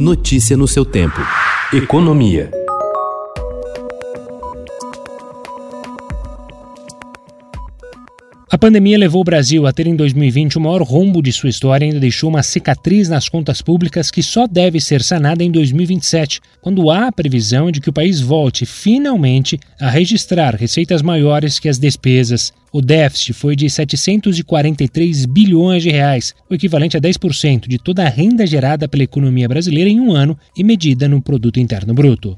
Notícia 0.00 0.56
no 0.56 0.66
seu 0.66 0.82
tempo. 0.82 1.20
Economia. 1.74 2.50
A 8.52 8.58
pandemia 8.58 8.98
levou 8.98 9.20
o 9.20 9.24
Brasil 9.24 9.64
a 9.64 9.72
ter 9.72 9.86
em 9.86 9.94
2020 9.94 10.58
o 10.58 10.60
maior 10.60 10.82
rombo 10.82 11.22
de 11.22 11.30
sua 11.30 11.48
história 11.48 11.84
e 11.84 11.88
ainda 11.88 12.00
deixou 12.00 12.28
uma 12.28 12.42
cicatriz 12.42 13.08
nas 13.08 13.28
contas 13.28 13.62
públicas 13.62 14.10
que 14.10 14.24
só 14.24 14.44
deve 14.44 14.80
ser 14.80 15.04
sanada 15.04 15.44
em 15.44 15.52
2027, 15.52 16.40
quando 16.60 16.90
há 16.90 17.06
a 17.06 17.12
previsão 17.12 17.70
de 17.70 17.80
que 17.80 17.88
o 17.88 17.92
país 17.92 18.20
volte 18.20 18.66
finalmente 18.66 19.56
a 19.80 19.88
registrar 19.88 20.56
receitas 20.56 21.00
maiores 21.00 21.60
que 21.60 21.68
as 21.68 21.78
despesas. 21.78 22.52
O 22.72 22.82
déficit 22.82 23.34
foi 23.34 23.54
de 23.54 23.70
743 23.70 25.26
bilhões 25.26 25.84
de 25.84 25.90
reais, 25.90 26.34
o 26.50 26.54
equivalente 26.54 26.96
a 26.96 27.00
10% 27.00 27.68
de 27.68 27.78
toda 27.78 28.02
a 28.02 28.08
renda 28.08 28.44
gerada 28.44 28.88
pela 28.88 29.04
economia 29.04 29.48
brasileira 29.48 29.88
em 29.88 30.00
um 30.00 30.10
ano 30.10 30.36
e 30.56 30.64
medida 30.64 31.06
no 31.06 31.22
produto 31.22 31.60
interno 31.60 31.94
bruto. 31.94 32.36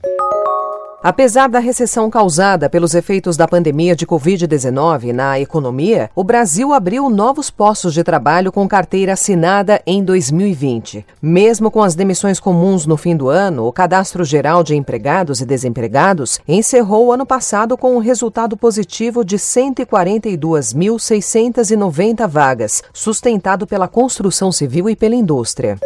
Apesar 1.03 1.49
da 1.49 1.59
recessão 1.59 2.09
causada 2.09 2.71
pelos 2.71 2.95
efeitos 2.95 3.37
da 3.37 3.49
pandemia 3.49 3.97
de 3.97 4.07
Covid-19 4.07 5.13
na 5.13 5.41
economia, 5.41 6.09
o 6.15 6.23
Brasil 6.23 6.73
abriu 6.73 7.11
novos 7.11 7.51
postos 7.51 7.93
de 7.93 8.05
trabalho 8.05 8.53
com 8.53 8.69
carteira 8.69 9.15
assinada 9.15 9.83
em 9.85 10.05
2020. 10.05 11.05
Mesmo 11.21 11.73
com 11.73 11.83
as 11.83 11.97
demissões 11.97 12.39
comuns 12.39 12.87
no 12.87 12.97
fim 12.97 13.17
do 13.17 13.29
ano, 13.29 13.67
o 13.67 13.73
Cadastro 13.73 14.25
Geral 14.25 14.63
de 14.63 14.77
Empregados 14.77 15.41
e 15.41 15.45
Desempregados 15.45 16.39
encerrou 16.47 17.07
o 17.07 17.13
ano 17.13 17.27
passado 17.27 17.77
com 17.77 17.97
um 17.97 17.99
resultado 17.99 18.57
positivo 18.57 19.25
de 19.25 19.39
142.690 19.39 22.29
vagas, 22.29 22.81
sustentado 22.93 23.67
pela 23.67 23.89
construção 23.89 24.53
civil 24.53 24.89
e 24.89 24.95
pela 24.95 25.17
indústria. 25.17 25.81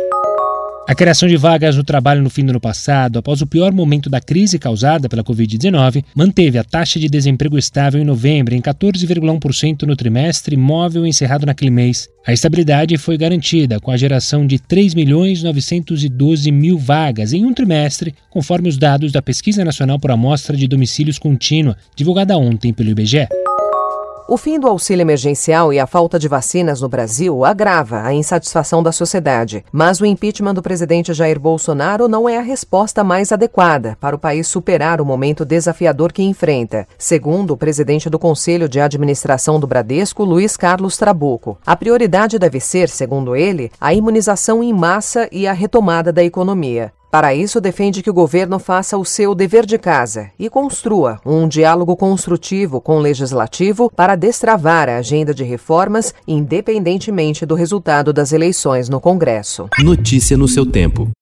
A 0.89 0.95
criação 0.95 1.29
de 1.29 1.37
vagas 1.37 1.77
no 1.77 1.83
trabalho 1.83 2.23
no 2.23 2.31
fim 2.31 2.45
do 2.45 2.51
ano 2.51 2.61
passado, 2.61 3.19
após 3.19 3.43
o 3.43 3.47
pior 3.47 3.73
momento 3.73 4.09
da 4.09 4.21
crise 4.21 4.57
causada 4.57 5.09
pela 5.09 5.25
Covid-19, 5.25 6.05
manteve 6.15 6.59
a 6.59 6.65
taxa 6.65 7.01
de 7.01 7.09
desemprego 7.09 7.59
estável 7.59 8.01
em 8.01 8.05
novembro 8.05 8.55
em 8.55 8.61
14,1% 8.61 9.83
no 9.83 9.97
trimestre 9.97 10.57
móvel 10.57 11.05
encerrado 11.05 11.45
naquele 11.45 11.73
mês. 11.73 12.09
A 12.25 12.33
estabilidade 12.33 12.97
foi 12.99 13.19
garantida 13.19 13.81
com 13.81 13.91
a 13.91 13.97
geração 13.97 14.47
de 14.47 14.61
3 14.61 14.95
milhões 14.95 15.43
912 15.43 16.53
mil 16.53 16.79
vagas 16.79 17.33
em 17.33 17.45
um 17.45 17.53
trimestre, 17.53 18.15
conforme 18.31 18.69
os 18.69 18.79
dados 18.79 19.11
da 19.11 19.21
Pesquisa 19.21 19.65
Nacional 19.65 19.99
por 19.99 20.13
Amostra 20.13 20.57
de 20.57 20.69
Domicílios 20.69 21.19
Contínua, 21.19 21.77
divulgada 21.97 22.39
ontem 22.39 22.73
pelo 22.73 22.91
IBGE. 22.91 23.27
O 24.29 24.37
fim 24.37 24.59
do 24.59 24.67
auxílio 24.67 25.03
emergencial 25.03 25.73
e 25.73 25.79
a 25.79 25.87
falta 25.87 26.19
de 26.19 26.27
vacinas 26.27 26.81
no 26.81 26.89
Brasil 26.89 27.45
agrava 27.45 28.03
a 28.03 28.13
insatisfação 28.13 28.83
da 28.83 28.91
sociedade. 28.91 29.65
Mas 29.71 30.01
o 30.01 30.07
impeachment 30.07 30.55
do 30.55 30.63
presidente 30.63 31.15
Jair 31.15 31.39
Bolsonaro 31.39 32.09
não 32.09 32.29
é 32.29 32.37
a 32.37 32.43
resposta 32.43 33.05
mais 33.05 33.31
adequada 33.31 33.97
para 34.01 34.17
o 34.17 34.19
país 34.19 34.49
superar 34.49 35.01
o 35.01 35.07
momento 35.07 35.45
desafiador 35.45 36.13
que 36.13 36.25
enfrenta, 36.25 36.89
segundo 36.99 37.53
o 37.53 37.57
presidente 37.57 38.11
do 38.11 38.19
Conselho 38.19 38.69
de 38.69 38.81
Administração 38.81 39.61
do 39.61 39.67
Bradesco, 39.67 40.25
Luiz 40.25 40.57
Carlos 40.57 40.97
Trabuco. 40.97 41.57
A 41.65 41.77
prioridade 41.77 42.37
deve 42.37 42.59
ser, 42.59 42.89
segundo 42.89 43.37
ele, 43.37 43.71
a 43.81 43.95
imunização 43.95 44.61
em 44.61 44.73
massa 44.73 45.29
e 45.31 45.47
a 45.47 45.53
retomada 45.53 46.13
da 46.13 46.25
economia. 46.25 46.93
Para 47.11 47.35
isso, 47.35 47.61
defende 47.61 48.03
que 48.03 48.11
o 48.11 48.15
governo 48.15 48.59
faça 48.59 48.99
o 48.99 49.05
seu 49.05 49.35
dever 49.35 49.65
de 49.65 49.79
casa 49.79 50.31
e 50.39 50.51
construa 50.51 51.21
um 51.25 51.49
diálogo 51.49 51.97
construtivo 51.97 52.81
com 52.81 52.99
o 52.99 53.01
legislativo 53.01 53.91
para 53.95 54.17
destravar 54.17 54.89
a 54.89 54.99
agenda 54.99 55.33
de 55.33 55.45
reformas, 55.45 56.15
independentemente 56.27 57.47
do 57.47 57.55
resultado 57.55 58.13
das 58.13 58.33
eleições 58.33 58.89
no 58.89 59.01
Congresso. 59.01 59.69
Notícia 59.79 60.37
no 60.37 60.49
seu 60.49 60.67
tempo. 60.67 61.16